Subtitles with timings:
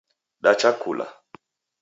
[0.43, 1.07] Dacha kula